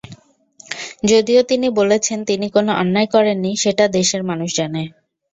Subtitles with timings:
[1.11, 4.83] যদিও তিনি বলেছেন, তিনি কোনো অন্যায় করেননি, সেটা দেশের মানুষ জানে।